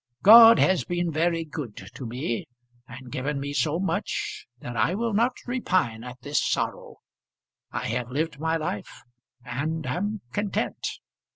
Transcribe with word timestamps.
God 0.23 0.57
has 0.57 0.83
been 0.83 1.11
very 1.11 1.45
good 1.45 1.75
to 1.93 2.07
me, 2.07 2.47
and 2.87 3.11
given 3.11 3.39
me 3.39 3.53
so 3.53 3.77
much 3.79 4.47
that 4.59 4.75
I 4.75 4.95
will 4.95 5.13
not 5.13 5.35
repine 5.45 6.03
at 6.03 6.19
this 6.21 6.41
sorrow. 6.43 6.97
I 7.71 7.85
have 7.89 8.09
lived 8.09 8.39
my 8.39 8.57
life, 8.57 9.03
and 9.45 9.85
am 9.85 10.21
content." 10.33 10.87